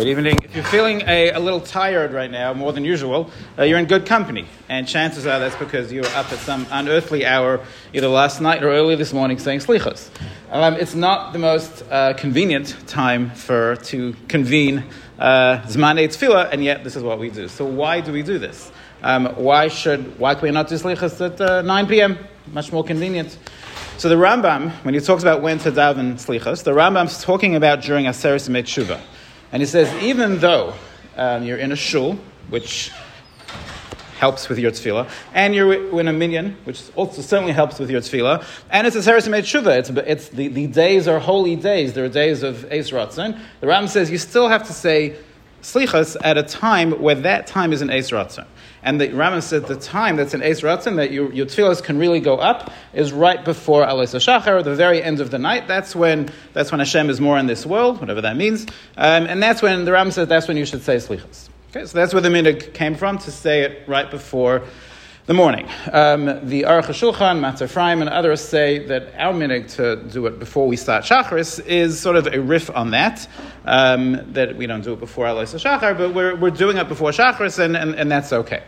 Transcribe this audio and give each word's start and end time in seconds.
Good 0.00 0.08
evening. 0.08 0.38
If 0.42 0.54
you're 0.54 0.64
feeling 0.64 1.02
a, 1.06 1.32
a 1.32 1.38
little 1.38 1.60
tired 1.60 2.14
right 2.14 2.30
now, 2.30 2.54
more 2.54 2.72
than 2.72 2.86
usual, 2.86 3.30
uh, 3.58 3.64
you're 3.64 3.78
in 3.78 3.84
good 3.84 4.06
company. 4.06 4.46
And 4.70 4.88
chances 4.88 5.26
are 5.26 5.38
that's 5.38 5.54
because 5.56 5.92
you 5.92 6.00
were 6.00 6.06
up 6.14 6.32
at 6.32 6.38
some 6.38 6.66
unearthly 6.70 7.26
hour, 7.26 7.60
either 7.92 8.08
last 8.08 8.40
night 8.40 8.62
or 8.62 8.70
early 8.70 8.94
this 8.94 9.12
morning, 9.12 9.38
saying 9.38 9.58
slichas. 9.58 10.08
Um, 10.50 10.72
it's 10.76 10.94
not 10.94 11.34
the 11.34 11.38
most 11.38 11.82
uh, 11.90 12.14
convenient 12.14 12.74
time 12.86 13.28
for 13.32 13.76
to 13.76 14.16
convene 14.26 14.84
uh, 15.18 15.58
Zmanei 15.66 16.08
Tefillah, 16.08 16.50
and 16.50 16.64
yet 16.64 16.82
this 16.82 16.96
is 16.96 17.02
what 17.02 17.18
we 17.18 17.28
do. 17.28 17.46
So 17.46 17.66
why 17.66 18.00
do 18.00 18.10
we 18.10 18.22
do 18.22 18.38
this? 18.38 18.72
Um, 19.02 19.26
why 19.36 19.68
should 19.68 20.18
why 20.18 20.32
can 20.32 20.44
we 20.44 20.50
not 20.50 20.68
do 20.68 20.76
slichas 20.76 21.20
at 21.20 21.38
uh, 21.38 21.60
9 21.60 21.86
p.m.? 21.88 22.18
Much 22.54 22.72
more 22.72 22.84
convenient. 22.84 23.36
So 23.98 24.08
the 24.08 24.14
Rambam, 24.14 24.70
when 24.82 24.94
he 24.94 25.00
talks 25.00 25.22
about 25.22 25.42
when 25.42 25.58
to 25.58 25.70
daven 25.70 26.14
slichas, 26.14 26.64
the 26.64 26.72
Rambam's 26.72 27.22
talking 27.22 27.54
about 27.54 27.82
during 27.82 28.06
Aseres 28.06 28.48
Tshuva. 28.48 28.98
And 29.52 29.62
he 29.62 29.66
says, 29.66 29.92
even 30.02 30.38
though 30.38 30.74
um, 31.16 31.42
you're 31.42 31.58
in 31.58 31.72
a 31.72 31.76
shul, 31.76 32.18
which 32.48 32.90
helps 34.18 34.48
with 34.48 34.58
your 34.58 34.70
tefillah, 34.70 35.10
and 35.32 35.54
you're 35.54 35.98
in 35.98 36.06
a 36.06 36.12
minyan, 36.12 36.56
which 36.64 36.82
also 36.94 37.22
certainly 37.22 37.52
helps 37.52 37.78
with 37.78 37.90
your 37.90 38.00
tefillah, 38.00 38.44
and 38.70 38.86
it's 38.86 38.94
a 38.94 39.00
Sarasim 39.00 39.32
Tshuva, 39.32 39.78
it's, 39.78 39.90
it's 39.90 40.28
the, 40.28 40.48
the 40.48 40.66
days 40.66 41.08
are 41.08 41.18
holy 41.18 41.56
days, 41.56 41.94
there 41.94 42.04
are 42.04 42.08
days 42.08 42.42
of 42.42 42.70
Eis 42.70 42.90
Ratzon. 42.90 43.40
The 43.60 43.66
Ram 43.66 43.88
says 43.88 44.10
you 44.10 44.18
still 44.18 44.48
have 44.48 44.66
to 44.66 44.72
say 44.72 45.16
slichas 45.62 46.16
at 46.22 46.38
a 46.38 46.42
time 46.42 46.92
where 46.92 47.14
that 47.14 47.46
time 47.46 47.72
is 47.72 47.82
an 47.82 47.88
Ratzon. 47.88 48.46
And 48.82 49.00
the 49.00 49.08
Rambam 49.08 49.42
said 49.42 49.66
the 49.66 49.76
time 49.76 50.16
that's 50.16 50.32
an 50.32 50.40
Ratzon, 50.40 50.96
that 50.96 51.10
your, 51.10 51.32
your 51.32 51.46
can 51.80 51.98
really 51.98 52.20
go 52.20 52.36
up, 52.36 52.72
is 52.94 53.12
right 53.12 53.44
before 53.44 53.84
Alis 53.84 54.14
Shachar, 54.14 54.64
the 54.64 54.74
very 54.74 55.02
end 55.02 55.20
of 55.20 55.30
the 55.30 55.38
night. 55.38 55.68
That's 55.68 55.94
when, 55.94 56.30
that's 56.52 56.72
when 56.72 56.78
Hashem 56.78 57.10
is 57.10 57.20
more 57.20 57.38
in 57.38 57.46
this 57.46 57.66
world, 57.66 58.00
whatever 58.00 58.22
that 58.22 58.36
means. 58.36 58.64
Um, 58.96 59.26
and 59.26 59.42
that's 59.42 59.60
when, 59.60 59.84
the 59.84 59.90
Rambam 59.90 60.12
says 60.12 60.28
that's 60.28 60.48
when 60.48 60.56
you 60.56 60.64
should 60.64 60.82
say 60.82 60.96
Slichas. 60.96 61.48
Okay, 61.70 61.86
so 61.86 61.96
that's 61.98 62.12
where 62.12 62.22
the 62.22 62.30
minhag 62.30 62.74
came 62.74 62.94
from, 62.94 63.18
to 63.18 63.30
say 63.30 63.62
it 63.62 63.86
right 63.86 64.10
before 64.10 64.62
the 65.30 65.34
morning. 65.34 65.68
Um, 65.92 66.24
the 66.24 66.62
Aruch 66.62 66.86
HaShulchan, 66.86 67.38
Mateh 67.38 67.62
Ephraim, 67.62 68.00
and 68.00 68.10
others 68.10 68.40
say 68.40 68.84
that 68.86 69.14
our 69.16 69.32
minhag 69.32 69.72
to 69.76 69.94
do 70.10 70.26
it 70.26 70.40
before 70.40 70.66
we 70.66 70.74
start 70.74 71.04
Shacharis 71.04 71.64
is 71.64 72.00
sort 72.00 72.16
of 72.16 72.26
a 72.26 72.40
riff 72.40 72.68
on 72.68 72.90
that, 72.90 73.28
um, 73.64 74.32
that 74.32 74.56
we 74.56 74.66
don't 74.66 74.82
do 74.82 74.92
it 74.94 74.98
before 74.98 75.28
Alois 75.28 75.54
Shachar, 75.54 75.96
but 75.96 76.14
we're, 76.14 76.34
we're 76.34 76.50
doing 76.50 76.78
it 76.78 76.88
before 76.88 77.12
Shacharis, 77.12 77.60
and, 77.60 77.76
and, 77.76 77.94
and 77.94 78.10
that's 78.10 78.32
okay. 78.32 78.64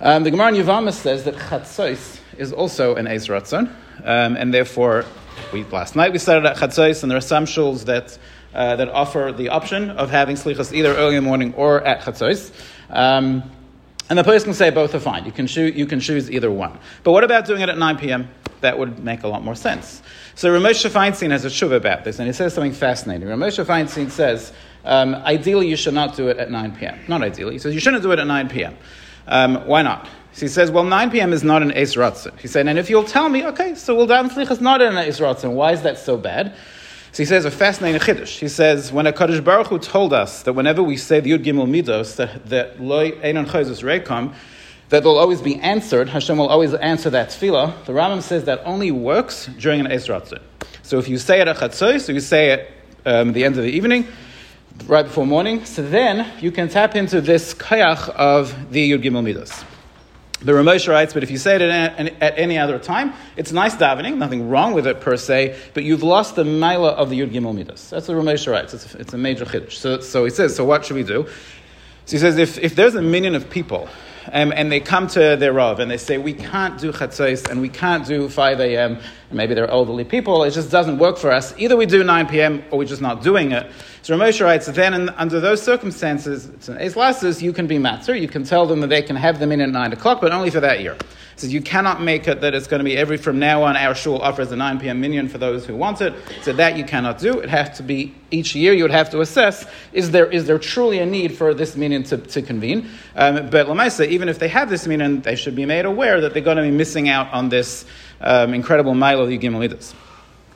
Um, 0.00 0.24
the 0.24 0.30
Gemara 0.30 0.54
in 0.54 0.64
Yevamos 0.64 0.94
says 0.94 1.24
that 1.24 1.34
Chatzos 1.34 2.18
is 2.38 2.50
also 2.50 2.94
an 2.94 3.06
Eis 3.06 3.28
Ratzon, 3.28 3.70
um, 4.04 4.36
and 4.36 4.54
therefore, 4.54 5.04
we, 5.52 5.64
last 5.64 5.96
night 5.96 6.12
we 6.12 6.18
started 6.18 6.48
at 6.48 6.56
Chatzos, 6.56 7.02
and 7.02 7.10
there 7.10 7.18
are 7.18 7.20
some 7.20 7.44
shuls 7.44 7.84
that, 7.84 8.18
uh, 8.54 8.74
that 8.76 8.88
offer 8.88 9.34
the 9.36 9.50
option 9.50 9.90
of 9.90 10.10
having 10.10 10.36
Slichas 10.36 10.72
either 10.72 10.96
early 10.96 11.16
in 11.16 11.24
the 11.24 11.28
morning 11.28 11.52
or 11.58 11.82
at 11.82 12.00
Chatzos. 12.00 12.52
And 14.10 14.18
the 14.18 14.24
person 14.24 14.46
can 14.48 14.54
say 14.54 14.70
both 14.70 14.94
are 14.94 15.00
fine. 15.00 15.24
You 15.24 15.32
can, 15.32 15.46
choose, 15.46 15.74
you 15.74 15.86
can 15.86 16.00
choose 16.00 16.30
either 16.30 16.50
one. 16.50 16.78
But 17.02 17.12
what 17.12 17.24
about 17.24 17.46
doing 17.46 17.62
it 17.62 17.68
at 17.68 17.78
9 17.78 17.98
p.m.? 17.98 18.28
That 18.60 18.78
would 18.78 19.02
make 19.02 19.22
a 19.22 19.28
lot 19.28 19.42
more 19.42 19.54
sense. 19.54 20.02
So 20.34 20.52
Rav 20.52 20.62
Moshe 20.62 20.88
Feinstein 20.90 21.30
has 21.30 21.44
a 21.44 21.48
shuva 21.48 21.76
about 21.76 22.04
this, 22.04 22.18
and 22.18 22.26
he 22.26 22.32
says 22.32 22.54
something 22.54 22.72
fascinating. 22.72 23.28
Rav 23.28 23.38
Moshe 23.38 23.64
Feinstein 23.64 24.10
says, 24.10 24.52
um, 24.84 25.14
ideally 25.14 25.68
you 25.68 25.76
should 25.76 25.94
not 25.94 26.16
do 26.16 26.28
it 26.28 26.38
at 26.38 26.50
9 26.50 26.76
p.m. 26.76 26.98
Not 27.08 27.22
ideally. 27.22 27.54
He 27.54 27.58
says 27.58 27.74
you 27.74 27.80
shouldn't 27.80 28.02
do 28.02 28.12
it 28.12 28.18
at 28.18 28.26
9 28.26 28.48
p.m. 28.48 28.76
Um, 29.26 29.66
why 29.66 29.82
not? 29.82 30.08
So 30.32 30.40
he 30.40 30.48
says, 30.48 30.70
well, 30.70 30.84
9 30.84 31.10
p.m. 31.10 31.32
is 31.32 31.44
not 31.44 31.62
an 31.62 31.70
Eis 31.72 31.94
Ratzon. 31.94 32.38
He 32.40 32.48
said, 32.48 32.66
and 32.66 32.78
if 32.78 32.90
you'll 32.90 33.04
tell 33.04 33.28
me, 33.28 33.46
okay, 33.46 33.74
so 33.74 33.94
we'll 33.94 34.08
daven 34.08 34.30
Slichas 34.30 34.60
not 34.60 34.82
an 34.82 34.96
Eis 34.96 35.20
Ratzon. 35.20 35.52
Why 35.52 35.72
is 35.72 35.82
that 35.82 35.96
so 35.96 36.16
bad? 36.16 36.54
So 37.14 37.22
he 37.22 37.26
says 37.26 37.44
a 37.44 37.50
fascinating 37.52 38.00
chiddush. 38.00 38.40
He 38.40 38.48
says 38.48 38.90
when 38.90 39.06
HaKadosh 39.06 39.44
Baruch 39.44 39.68
Hu 39.68 39.78
told 39.78 40.12
us 40.12 40.42
that 40.42 40.54
whenever 40.54 40.82
we 40.82 40.96
say 40.96 41.20
the 41.20 41.30
Yud 41.30 41.44
Gimel 41.44 41.68
Midos 41.68 42.16
that 42.16 42.46
that 42.46 42.80
loy 42.80 43.12
einon 43.12 43.46
chayzus 43.46 43.84
reikam, 43.84 44.34
that 44.88 45.04
they'll 45.04 45.16
always 45.16 45.40
be 45.40 45.54
answered. 45.60 46.08
Hashem 46.08 46.38
will 46.38 46.48
always 46.48 46.74
answer 46.74 47.10
that 47.10 47.28
tefillah. 47.28 47.84
The 47.84 47.92
Rambam 47.92 48.20
says 48.20 48.46
that 48.46 48.62
only 48.64 48.90
works 48.90 49.46
during 49.60 49.78
an 49.78 49.86
Eis 49.86 50.10
So 50.82 50.98
if 50.98 51.08
you 51.08 51.18
say 51.18 51.40
it 51.40 51.46
at 51.46 51.54
Chatzos, 51.54 52.00
so 52.00 52.10
you 52.10 52.18
say 52.18 52.50
it 52.50 52.72
um, 53.06 53.28
at 53.28 53.34
the 53.34 53.44
end 53.44 53.58
of 53.58 53.62
the 53.62 53.70
evening, 53.70 54.08
right 54.88 55.04
before 55.04 55.24
morning, 55.24 55.64
so 55.64 55.88
then 55.88 56.28
you 56.40 56.50
can 56.50 56.68
tap 56.68 56.96
into 56.96 57.20
this 57.20 57.54
koyach 57.54 58.08
of 58.08 58.72
the 58.72 58.90
Yud 58.90 59.04
Gimel 59.04 59.22
Midos. 59.22 59.64
The 60.44 60.52
Ramesh 60.52 60.86
writes, 60.88 61.14
but 61.14 61.22
if 61.22 61.30
you 61.30 61.38
say 61.38 61.56
it 61.56 61.62
at, 61.62 62.38
any 62.38 62.58
other 62.58 62.78
time, 62.78 63.14
it's 63.36 63.50
nice 63.50 63.74
davening, 63.76 64.18
nothing 64.18 64.50
wrong 64.50 64.74
with 64.74 64.86
it 64.86 65.00
per 65.00 65.16
se, 65.16 65.58
but 65.72 65.84
you've 65.84 66.02
lost 66.02 66.36
the 66.36 66.44
mila 66.44 66.90
of 66.90 67.08
the 67.08 67.18
Yud 67.18 67.32
Gimel 67.32 67.54
Midos. 67.54 67.88
That's 67.88 68.08
what 68.08 68.18
Ramesh 68.18 68.50
writes. 68.50 68.74
It's 68.74 68.94
a, 68.94 68.98
it's 68.98 69.14
a 69.14 69.18
major 69.18 69.46
chiddush. 69.46 69.72
So, 69.72 70.00
so 70.00 70.24
he 70.24 70.30
says, 70.30 70.54
so 70.54 70.66
what 70.66 70.84
should 70.84 70.96
we 70.96 71.02
do? 71.02 71.26
So 72.04 72.12
he 72.12 72.18
says, 72.18 72.36
if, 72.36 72.58
if 72.58 72.76
there's 72.76 72.94
a 72.94 73.00
minyan 73.00 73.34
of 73.34 73.48
people 73.48 73.88
um, 74.32 74.52
and 74.54 74.70
they 74.70 74.80
come 74.80 75.06
to 75.08 75.36
their 75.36 75.52
Rav 75.52 75.80
and 75.80 75.90
they 75.90 75.96
say, 75.96 76.18
we 76.18 76.32
can't 76.32 76.78
do 76.78 76.92
chatzos 76.92 77.48
and 77.50 77.60
we 77.60 77.68
can't 77.68 78.06
do 78.06 78.28
5 78.28 78.60
a.m., 78.60 78.98
maybe 79.30 79.54
they're 79.54 79.70
elderly 79.70 80.04
people, 80.04 80.44
it 80.44 80.52
just 80.52 80.70
doesn't 80.70 80.98
work 80.98 81.18
for 81.18 81.30
us. 81.30 81.54
Either 81.58 81.76
we 81.76 81.86
do 81.86 82.04
9 82.04 82.26
p.m. 82.28 82.64
or 82.70 82.78
we're 82.78 82.84
just 82.84 83.02
not 83.02 83.22
doing 83.22 83.52
it. 83.52 83.70
So 84.02 84.16
Rav 84.16 84.28
Moshe 84.28 84.44
writes, 84.44 84.66
then 84.66 84.94
in, 84.94 85.08
under 85.10 85.40
those 85.40 85.62
circumstances, 85.62 86.46
it's 86.46 86.68
an 86.68 86.78
Eis 86.78 87.42
you 87.42 87.52
can 87.52 87.66
be 87.66 87.76
matzah, 87.76 88.20
you 88.20 88.28
can 88.28 88.44
tell 88.44 88.66
them 88.66 88.80
that 88.80 88.88
they 88.88 89.02
can 89.02 89.16
have 89.16 89.38
them 89.38 89.52
in 89.52 89.60
at 89.60 89.70
9 89.70 89.92
o'clock, 89.92 90.20
but 90.20 90.32
only 90.32 90.50
for 90.50 90.60
that 90.60 90.80
year. 90.80 90.96
So 91.36 91.46
you 91.46 91.60
cannot 91.60 92.00
make 92.00 92.28
it 92.28 92.40
that 92.40 92.54
it's 92.54 92.66
going 92.66 92.78
to 92.78 92.84
be 92.84 92.96
every, 92.96 93.16
from 93.16 93.38
now 93.38 93.62
on, 93.64 93.76
our 93.76 93.94
shul 93.94 94.20
offers 94.20 94.52
a 94.52 94.56
9 94.56 94.80
p.m. 94.80 95.00
minyan 95.00 95.28
for 95.28 95.38
those 95.38 95.66
who 95.66 95.76
want 95.76 96.00
it. 96.00 96.14
So 96.42 96.52
that 96.52 96.76
you 96.76 96.84
cannot 96.84 97.18
do. 97.18 97.40
It 97.40 97.48
has 97.48 97.76
to 97.78 97.82
be 97.82 98.14
each 98.30 98.54
year 98.54 98.72
you 98.72 98.84
would 98.84 98.90
have 98.90 99.10
to 99.10 99.20
assess, 99.20 99.66
is 99.92 100.10
there, 100.10 100.26
is 100.26 100.46
there 100.46 100.58
truly 100.58 100.98
a 100.98 101.06
need 101.06 101.36
for 101.36 101.54
this 101.54 101.76
minyan 101.76 102.02
to, 102.04 102.18
to 102.18 102.42
convene? 102.42 102.88
Um, 103.16 103.50
but 103.50 103.66
Lamaisa, 103.66 104.06
even 104.06 104.28
if 104.28 104.38
they 104.38 104.48
have 104.48 104.70
this 104.70 104.86
minyan, 104.86 105.22
they 105.22 105.36
should 105.36 105.56
be 105.56 105.66
made 105.66 105.84
aware 105.84 106.20
that 106.20 106.32
they're 106.32 106.42
going 106.42 106.56
to 106.56 106.62
be 106.62 106.70
missing 106.70 107.08
out 107.08 107.32
on 107.32 107.48
this 107.48 107.84
um, 108.20 108.54
incredible 108.54 108.92
of 108.92 109.28
the 109.28 109.38
Gimelidas. 109.38 109.94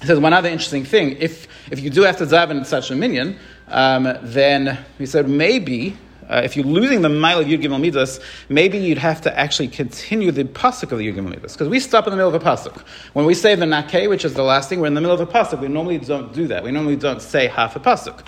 He 0.00 0.06
says 0.06 0.18
one 0.18 0.32
other 0.32 0.48
interesting 0.48 0.84
thing: 0.84 1.16
if 1.20 1.46
if 1.70 1.80
you 1.80 1.90
do 1.90 2.02
have 2.02 2.16
to 2.18 2.24
daven 2.24 2.58
in 2.58 2.64
such 2.64 2.90
a 2.90 2.96
minyan, 2.96 3.38
um, 3.68 4.16
then 4.22 4.78
he 4.96 5.04
said 5.04 5.28
maybe 5.28 5.96
uh, 6.30 6.42
if 6.44 6.56
you're 6.56 6.64
losing 6.64 7.02
the 7.02 7.08
mile 7.08 7.40
of 7.40 7.46
Yud 7.46 7.60
Gimel 7.62 7.80
Midos, 7.80 8.22
maybe 8.48 8.78
you'd 8.78 8.98
have 8.98 9.20
to 9.22 9.38
actually 9.38 9.68
continue 9.68 10.30
the 10.30 10.44
pasuk 10.44 10.92
of 10.92 10.98
the 10.98 11.12
Yud 11.12 11.16
Gimel 11.16 11.34
Midos. 11.34 11.52
Because 11.52 11.68
we 11.68 11.80
stop 11.80 12.06
in 12.06 12.12
the 12.12 12.16
middle 12.16 12.32
of 12.32 12.40
a 12.40 12.44
pasuk. 12.44 12.80
When 13.14 13.26
we 13.26 13.34
say 13.34 13.56
the 13.56 13.66
Nakeh, 13.66 14.08
which 14.08 14.24
is 14.24 14.34
the 14.34 14.44
last 14.44 14.68
thing, 14.68 14.80
we're 14.80 14.86
in 14.86 14.94
the 14.94 15.00
middle 15.00 15.18
of 15.18 15.20
a 15.20 15.30
pasuk. 15.30 15.60
We 15.60 15.68
normally 15.68 15.98
don't 15.98 16.32
do 16.32 16.46
that. 16.46 16.62
We 16.62 16.70
normally 16.70 16.96
don't 16.96 17.20
say 17.20 17.48
half 17.48 17.74
a 17.74 17.80
pasuk. 17.80 18.24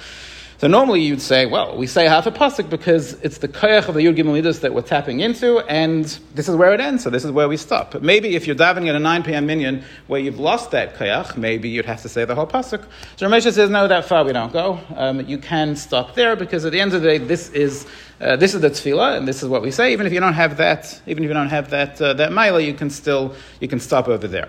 So 0.62 0.68
normally 0.68 1.00
you'd 1.00 1.20
say, 1.20 1.44
well, 1.46 1.76
we 1.76 1.88
say 1.88 2.06
half 2.06 2.24
a 2.26 2.30
pasuk 2.30 2.70
because 2.70 3.14
it's 3.14 3.38
the 3.38 3.48
koyach 3.48 3.88
of 3.88 3.96
the 3.96 4.00
Yud 4.02 4.16
Gimel 4.16 4.60
that 4.60 4.72
we're 4.72 4.82
tapping 4.82 5.18
into, 5.18 5.58
and 5.58 6.04
this 6.36 6.48
is 6.48 6.54
where 6.54 6.72
it 6.72 6.78
ends, 6.78 7.02
so 7.02 7.10
this 7.10 7.24
is 7.24 7.32
where 7.32 7.48
we 7.48 7.56
stop. 7.56 7.90
But 7.90 8.04
maybe 8.04 8.36
if 8.36 8.46
you're 8.46 8.54
davening 8.54 8.88
at 8.88 8.94
a 8.94 9.00
9 9.00 9.24
p.m. 9.24 9.44
minyan 9.44 9.82
where 10.06 10.20
you've 10.20 10.38
lost 10.38 10.70
that 10.70 10.94
koyach, 10.94 11.36
maybe 11.36 11.68
you'd 11.68 11.86
have 11.86 12.00
to 12.02 12.08
say 12.08 12.24
the 12.24 12.36
whole 12.36 12.46
pasuk. 12.46 12.86
So 13.16 13.28
Rav 13.28 13.42
Moshe 13.42 13.52
says, 13.52 13.70
no, 13.70 13.88
that 13.88 14.04
far 14.04 14.24
we 14.24 14.32
don't 14.32 14.52
go. 14.52 14.78
Um, 14.94 15.26
you 15.26 15.38
can 15.38 15.74
stop 15.74 16.14
there 16.14 16.36
because 16.36 16.64
at 16.64 16.70
the 16.70 16.80
end 16.80 16.94
of 16.94 17.02
the 17.02 17.08
day, 17.08 17.18
this 17.18 17.50
is 17.50 17.84
uh, 18.20 18.36
this 18.36 18.54
is 18.54 18.60
the 18.60 18.70
tefillah, 18.70 19.18
and 19.18 19.26
this 19.26 19.42
is 19.42 19.48
what 19.48 19.62
we 19.62 19.72
say. 19.72 19.92
Even 19.92 20.06
if 20.06 20.12
you 20.12 20.20
don't 20.20 20.34
have 20.34 20.58
that, 20.58 21.02
even 21.08 21.24
if 21.24 21.28
you 21.28 21.34
don't 21.34 21.48
have 21.48 21.70
that 21.70 22.00
uh, 22.00 22.14
that 22.14 22.30
mila, 22.30 22.60
you 22.60 22.74
can 22.74 22.88
still 22.88 23.34
you 23.58 23.66
can 23.66 23.80
stop 23.80 24.06
over 24.06 24.28
there. 24.28 24.48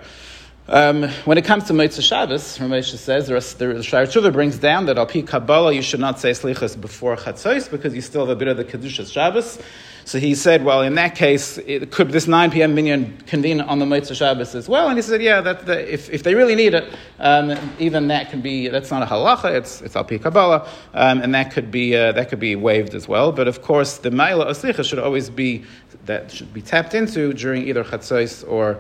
Um, 0.69 1.09
when 1.25 1.37
it 1.37 1.43
comes 1.43 1.65
to 1.65 1.73
Motzei 1.73 2.01
Shabbos, 2.01 2.57
Rav 2.57 2.69
Moshe 2.69 2.95
says, 2.95 3.27
the, 3.27 3.33
the, 3.33 3.73
the 3.73 3.79
Shara 3.81 4.31
brings 4.31 4.57
down 4.57 4.85
that 4.85 4.97
al 4.97 5.05
pi 5.05 5.21
Kabbalah 5.21 5.73
you 5.73 5.81
should 5.81 5.99
not 5.99 6.21
say 6.21 6.31
Slichas 6.31 6.79
before 6.79 7.17
Chatzos 7.17 7.69
because 7.69 7.93
you 7.93 7.99
still 7.99 8.21
have 8.21 8.29
a 8.29 8.35
bit 8.37 8.47
of 8.47 8.55
the 8.55 8.63
Kedushas 8.63 9.11
Shabbos. 9.11 9.59
So 10.05 10.19
he 10.19 10.35
said, 10.35 10.63
well, 10.63 10.81
in 10.81 10.95
that 10.95 11.15
case, 11.15 11.57
it, 11.57 11.91
could 11.91 12.11
this 12.11 12.27
9 12.27 12.49
p.m. 12.51 12.75
minyan 12.75 13.17
convene 13.27 13.59
on 13.59 13.79
the 13.79 13.85
Motzei 13.85 14.15
Shabbos 14.15 14.55
as 14.55 14.69
well? 14.69 14.87
And 14.87 14.97
he 14.97 15.01
said, 15.01 15.21
yeah, 15.21 15.41
that, 15.41 15.65
the, 15.65 15.93
if, 15.93 16.09
if 16.09 16.23
they 16.23 16.33
really 16.33 16.55
need 16.55 16.73
it, 16.73 16.93
um, 17.19 17.57
even 17.77 18.07
that 18.07 18.29
can 18.29 18.39
be, 18.39 18.69
that's 18.69 18.89
not 18.89 19.03
a 19.03 19.05
halacha, 19.05 19.53
it's, 19.53 19.81
it's 19.81 19.97
al 19.97 20.05
pi 20.05 20.17
Kabbalah, 20.17 20.65
um, 20.93 21.21
and 21.21 21.35
that 21.35 21.51
could, 21.51 21.71
be, 21.71 21.93
uh, 21.93 22.13
that 22.13 22.29
could 22.29 22.39
be 22.39 22.55
waived 22.55 22.95
as 22.95 23.05
well. 23.05 23.33
But 23.33 23.49
of 23.49 23.61
course, 23.61 23.97
the 23.97 24.11
Maila 24.11 24.45
Oslicha 24.45 24.85
should 24.85 24.99
always 24.99 25.29
be, 25.29 25.65
that 26.05 26.31
should 26.31 26.53
be 26.53 26.61
tapped 26.61 26.93
into 26.93 27.33
during 27.33 27.67
either 27.67 27.83
Chatzos 27.83 28.49
or 28.49 28.79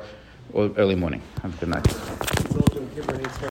or 0.51 0.71
early 0.77 0.95
morning. 0.95 1.21
Have 1.41 1.55
a 1.55 1.57
good 1.57 1.69
night. 1.69 2.32